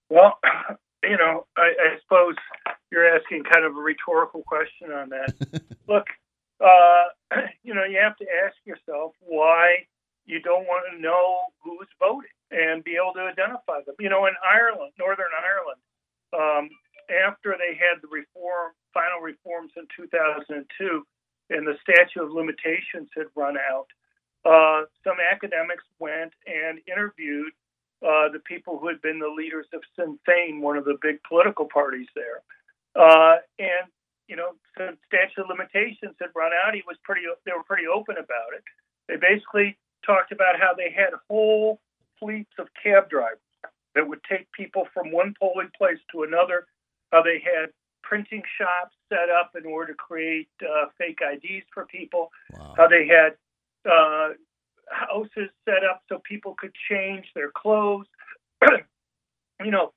[0.10, 0.38] Well,
[1.04, 2.36] you know, I, I suppose
[2.92, 5.34] you're asking kind of a rhetorical question on that.
[5.88, 6.08] Look,
[6.60, 7.06] uh,
[7.64, 9.88] you know, you have to ask yourself why
[10.26, 13.96] you don't want to know who's voting and be able to identify them.
[14.00, 15.82] You know, in Ireland, Northern Ireland,
[16.34, 16.70] um,
[17.10, 21.04] after they had the reform, final reforms in 2002,
[21.50, 23.88] and the statute of limitations had run out,
[24.46, 27.54] uh, some academics went and interviewed
[28.02, 31.22] uh, the people who had been the leaders of Sinn Féin, one of the big
[31.28, 32.42] political parties there.
[32.96, 33.88] Uh, and
[34.28, 37.22] you know, since statute of limitations had run out, he was pretty.
[37.46, 38.64] They were pretty open about it.
[39.08, 41.82] They basically talked about how they had whole
[42.20, 43.40] fleets of cab drivers
[43.94, 46.66] that would take people from one polling place to another.
[47.12, 47.72] How they had
[48.04, 52.32] printing shops set up in order to create uh, fake IDs for people.
[52.54, 52.74] Wow.
[52.78, 53.36] How they had
[53.90, 54.30] uh,
[54.92, 58.08] houses set up so people could change their clothes.
[59.64, 59.94] you know,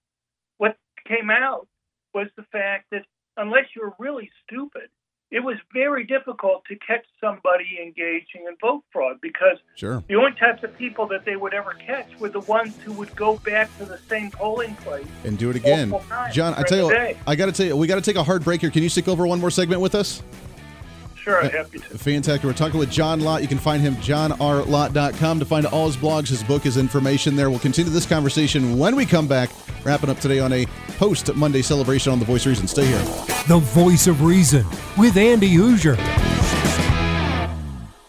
[0.58, 0.76] what
[1.06, 1.68] came out
[2.14, 3.04] was the fact that
[3.36, 4.88] unless you're really stupid,
[5.30, 10.04] it was very difficult to catch somebody engaging in vote fraud because sure.
[10.08, 13.14] the only types of people that they would ever catch were the ones who would
[13.16, 15.92] go back to the same polling place and do it again.
[16.32, 18.44] John, I tell you, I got to tell you, we got to take a hard
[18.44, 18.70] break here.
[18.70, 20.22] Can you stick over one more segment with us?
[21.24, 21.84] Sure, I'm happy to.
[21.96, 22.44] Fantastic.
[22.44, 23.40] We're talking with John Lott.
[23.40, 27.48] You can find him johnrlott.com to find all his blogs, his book, his information there.
[27.48, 29.48] We'll continue this conversation when we come back,
[29.86, 30.66] wrapping up today on a
[30.98, 32.68] post Monday celebration on The Voice of Reason.
[32.68, 32.98] Stay here.
[33.48, 34.66] The Voice of Reason
[34.98, 35.96] with Andy Hooser.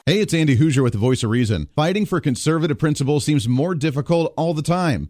[0.05, 1.69] Hey, it's Andy Hooser with The Voice of Reason.
[1.73, 5.09] Fighting for conservative principles seems more difficult all the time.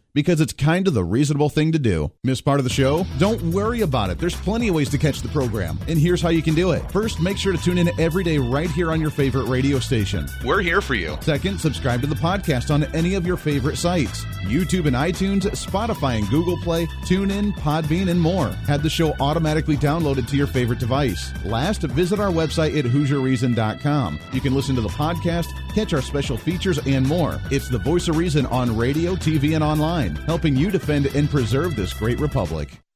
[0.13, 2.11] Because it's kind of the reasonable thing to do.
[2.23, 3.05] Miss part of the show?
[3.17, 4.19] Don't worry about it.
[4.19, 6.89] There's plenty of ways to catch the program, and here's how you can do it.
[6.91, 10.27] First, make sure to tune in every day right here on your favorite radio station.
[10.43, 11.17] We're here for you.
[11.21, 16.17] Second, subscribe to the podcast on any of your favorite sites YouTube and iTunes, Spotify
[16.17, 18.49] and Google Play, TuneIn, Podbean, and more.
[18.67, 21.31] Have the show automatically downloaded to your favorite device.
[21.45, 24.19] Last, visit our website at HooserReason.com.
[24.33, 27.41] You can listen to the podcast, catch our special features, and more.
[27.49, 31.75] It's the voice of reason on radio, TV, and online, helping you defend and preserve
[31.75, 32.79] this great republic.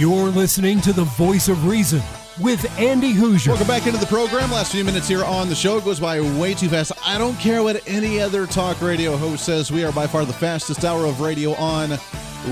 [0.00, 2.00] You're listening to the voice of reason
[2.40, 3.48] with Andy Hooser.
[3.48, 4.50] Welcome back into the program.
[4.50, 6.92] Last few minutes here on the show it goes by way too fast.
[7.04, 9.70] I don't care what any other talk radio host says.
[9.70, 11.98] We are by far the fastest hour of radio on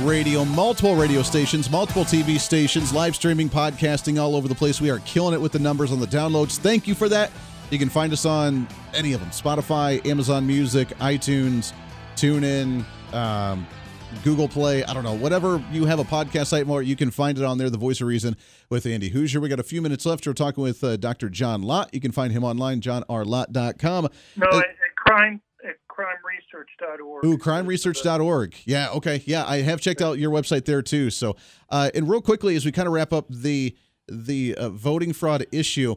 [0.05, 4.79] radio, multiple radio stations, multiple TV stations, live streaming, podcasting all over the place.
[4.79, 6.59] We are killing it with the numbers on the downloads.
[6.59, 7.31] Thank you for that.
[7.71, 11.73] You can find us on any of them Spotify, Amazon Music, iTunes,
[12.15, 12.85] TuneIn,
[13.15, 13.67] um,
[14.25, 17.39] Google Play, I don't know, whatever you have a podcast site more, you can find
[17.39, 17.71] it on there.
[17.71, 18.37] The Voice of Reason
[18.71, 19.41] with Andy Hooser.
[19.41, 20.27] We got a few minutes left.
[20.27, 21.29] We're talking with uh, Dr.
[21.29, 21.91] John Lott.
[21.93, 24.09] You can find him online, johnrlott.com.
[24.37, 27.25] No, Uh, at, at crime at crimeresearch.org.
[27.25, 28.55] Ooh, crimeresearch.org.
[28.65, 29.23] Yeah, okay.
[29.27, 31.11] Yeah, I have checked out your website there too.
[31.11, 31.37] So,
[31.71, 33.77] uh, and real quickly, as we kind of wrap up the
[34.09, 35.95] the uh, voting fraud issue,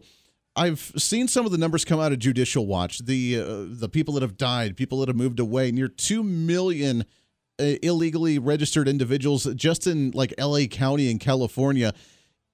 [0.55, 2.99] I've seen some of the numbers come out of Judicial Watch.
[3.05, 7.05] The uh, the people that have died, people that have moved away, near two million
[7.59, 10.67] illegally registered individuals just in like L.A.
[10.67, 11.93] County in California.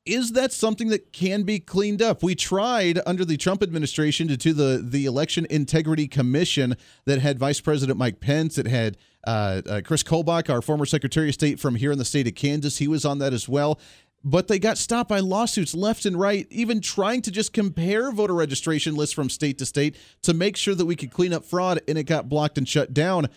[0.06, 2.24] Is that something that can be cleaned up?
[2.24, 7.38] We tried under the Trump administration to do the the Election Integrity Commission that had
[7.38, 8.58] Vice President Mike Pence.
[8.58, 12.06] It had uh, uh, Chris Kobach, our former Secretary of State from here in the
[12.06, 12.78] state of Kansas.
[12.78, 13.80] He was on that as well.
[14.24, 18.34] But they got stopped by lawsuits left and right, even trying to just compare voter
[18.34, 21.82] registration lists from state to state to make sure that we could clean up fraud,
[21.88, 23.28] and it got blocked and shut down.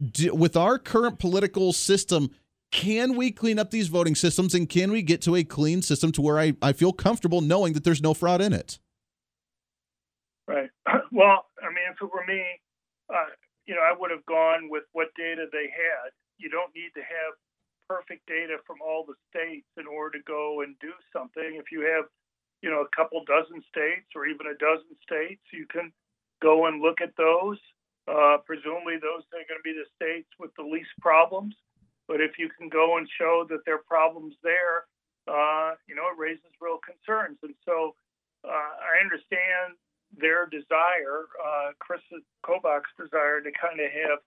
[0.00, 2.30] Do, with our current political system,
[2.70, 6.12] can we clean up these voting systems and can we get to a clean system
[6.12, 8.78] to where I, I feel comfortable knowing that there's no fraud in it?
[10.46, 10.70] Right.
[11.12, 12.40] Well, I mean, if it were me,
[13.10, 13.34] uh,
[13.66, 16.14] you know, I would have gone with what data they had.
[16.38, 17.34] You don't need to have
[17.90, 21.58] perfect data from all the states in order to go and do something.
[21.58, 22.06] If you have,
[22.62, 25.90] you know, a couple dozen states or even a dozen states, you can
[26.40, 27.58] go and look at those.
[28.08, 31.54] Uh, presumably, those are going to be the states with the least problems.
[32.08, 34.88] But if you can go and show that there are problems there,
[35.28, 37.38] uh, you know, it raises real concerns.
[37.42, 37.94] And so
[38.42, 39.78] uh, I understand
[40.18, 42.02] their desire, uh, Chris
[42.42, 44.18] Kobach's desire, to kind of have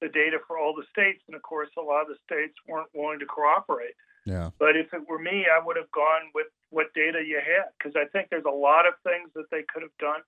[0.00, 1.24] the data for all the states.
[1.28, 3.96] And of course, a lot of the states weren't willing to cooperate.
[4.26, 4.50] Yeah.
[4.58, 7.96] But if it were me, I would have gone with what data you had because
[7.96, 10.20] I think there's a lot of things that they could have done.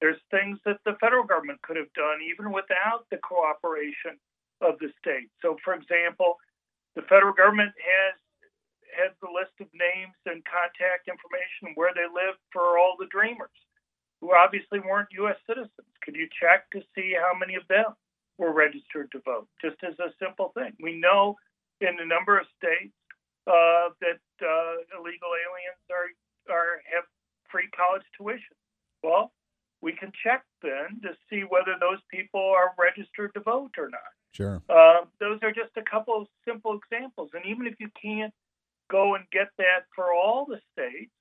[0.00, 4.14] There's things that the federal government could have done even without the cooperation
[4.60, 5.30] of the states.
[5.42, 6.38] So, for example,
[6.94, 8.14] the federal government has
[8.96, 13.52] has the list of names and contact information where they live for all the dreamers
[14.20, 15.38] who obviously weren't U.S.
[15.46, 15.92] citizens.
[16.02, 17.94] Could you check to see how many of them
[18.38, 19.46] were registered to vote?
[19.62, 20.74] Just as a simple thing.
[20.82, 21.36] We know
[21.80, 22.96] in a number of states
[23.46, 26.10] uh, that uh, illegal aliens are
[26.50, 27.04] are have
[27.50, 28.56] free college tuition.
[29.02, 29.30] Well,
[29.80, 34.12] we can check then to see whether those people are registered to vote or not.
[34.32, 34.62] Sure.
[34.68, 37.30] Uh, those are just a couple of simple examples.
[37.34, 38.34] And even if you can't
[38.90, 41.12] go and get that for all the states,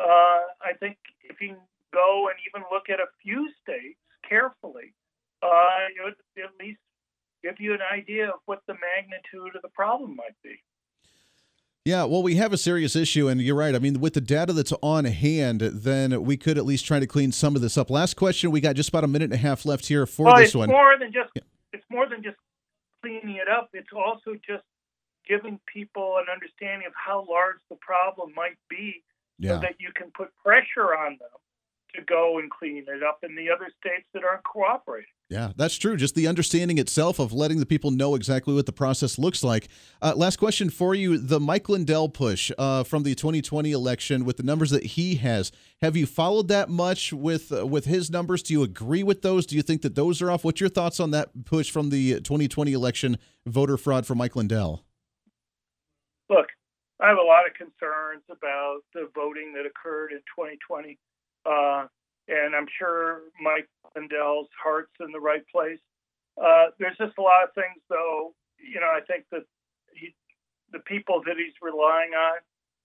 [0.00, 1.56] uh, I think if you
[1.92, 3.98] go and even look at a few states
[4.28, 4.94] carefully,
[5.42, 6.80] uh, it would at least
[7.42, 10.60] give you an idea of what the magnitude of the problem might be.
[11.84, 13.74] Yeah, well, we have a serious issue, and you're right.
[13.74, 17.06] I mean, with the data that's on hand, then we could at least try to
[17.06, 17.88] clean some of this up.
[17.88, 20.36] Last question, we got just about a minute and a half left here for well,
[20.36, 20.68] this it's one.
[20.68, 21.42] More than just yeah.
[21.72, 22.36] it's more than just
[23.00, 23.70] cleaning it up.
[23.72, 24.64] It's also just
[25.26, 29.02] giving people an understanding of how large the problem might be,
[29.38, 29.54] yeah.
[29.54, 31.30] so that you can put pressure on them
[31.94, 35.08] to go and clean it up in the other states that aren't cooperating.
[35.28, 35.96] Yeah, that's true.
[35.96, 39.68] Just the understanding itself of letting the people know exactly what the process looks like.
[40.02, 44.38] Uh, last question for you: the Mike Lindell push uh, from the 2020 election, with
[44.38, 48.42] the numbers that he has, have you followed that much with uh, with his numbers?
[48.42, 49.46] Do you agree with those?
[49.46, 50.44] Do you think that those are off?
[50.44, 53.16] What's your thoughts on that push from the 2020 election
[53.46, 54.84] voter fraud for Mike Lindell?
[56.28, 56.48] Look,
[57.00, 60.98] I have a lot of concerns about the voting that occurred in 2020.
[61.46, 61.86] Uh,
[62.28, 65.80] and I'm sure Mike Lindell's heart's in the right place.
[66.40, 68.34] Uh, there's just a lot of things, though.
[68.58, 69.44] You know, I think that
[69.94, 70.14] he,
[70.72, 72.38] the people that he's relying on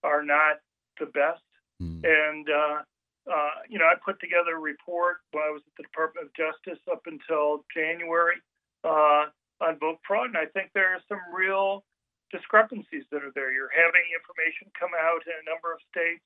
[0.03, 0.59] are not
[0.99, 1.43] the best.
[1.81, 2.01] Mm.
[2.03, 2.81] And uh,
[3.25, 6.31] uh, you know, I put together a report when I was at the Department of
[6.37, 8.37] Justice up until January
[8.85, 9.33] uh,
[9.65, 11.83] on vote fraud, and I think there are some real
[12.29, 13.49] discrepancies that are there.
[13.49, 16.21] You're having information come out in a number of states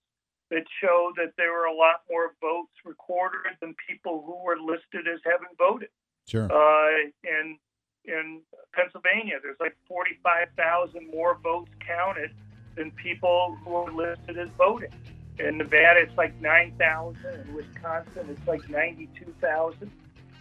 [0.49, 5.07] that show that there were a lot more votes recorded than people who were listed
[5.07, 5.89] as having voted.
[6.27, 6.51] Sure.
[6.51, 7.57] Uh, in
[8.05, 8.41] in
[8.73, 12.31] Pennsylvania, there's like 45,000 more votes counted
[12.75, 14.89] than people who are listed as voting.
[15.37, 17.25] In Nevada, it's like 9,000.
[17.25, 19.91] In Wisconsin, it's like 92,000.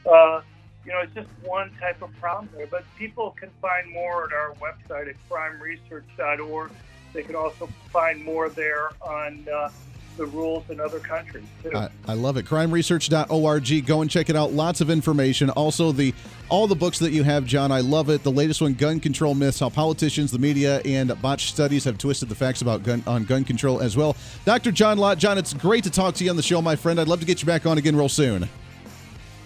[0.07, 0.41] Uh,
[0.85, 2.67] you know, it's just one type of problem there.
[2.67, 6.71] But people can find more at our website at crimeresearch.org.
[7.13, 9.71] They can also find more there on uh,
[10.19, 11.75] the rules in other countries too.
[11.75, 12.45] I, I love it.
[12.45, 13.87] CrimeResearch.org.
[13.87, 14.53] Go and check it out.
[14.53, 15.49] Lots of information.
[15.51, 16.13] Also, the
[16.51, 17.73] all the books that you have, John.
[17.73, 18.23] I love it.
[18.23, 22.29] The latest one, Gun Control Myths: How Politicians, the Media, and Botched Studies Have Twisted
[22.29, 24.17] the Facts About Gun on Gun Control as well.
[24.45, 24.73] Dr.
[24.73, 25.17] John Lott.
[25.19, 27.01] John, it's great to talk to you on the show, my friend.
[27.01, 28.49] I'd love to get you back on again real soon.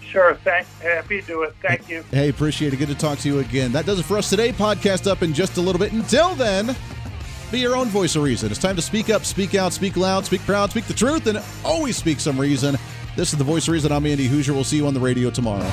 [0.01, 0.35] Sure.
[0.43, 1.55] Thank, happy to do it.
[1.61, 2.03] Thank you.
[2.11, 2.77] Hey, appreciate it.
[2.77, 3.71] Good to talk to you again.
[3.71, 4.51] That does it for us today.
[4.51, 5.91] Podcast up in just a little bit.
[5.91, 6.75] Until then.
[7.53, 8.49] Be your own voice of reason.
[8.49, 11.39] It's time to speak up, speak out, speak loud, speak proud, speak the truth, and
[11.63, 12.75] always speak some reason.
[13.15, 13.91] This is the voice of reason.
[13.91, 14.55] I'm Andy Hooser.
[14.55, 15.69] We'll see you on the radio tomorrow.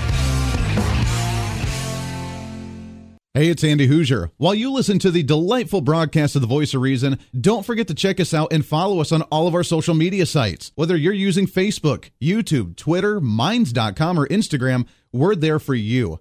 [3.33, 4.31] Hey, it's Andy Hooser.
[4.37, 7.95] While you listen to the delightful broadcast of The Voice of Reason, don't forget to
[7.95, 10.73] check us out and follow us on all of our social media sites.
[10.75, 16.21] Whether you're using Facebook, YouTube, Twitter, Minds.com, or Instagram, we're there for you.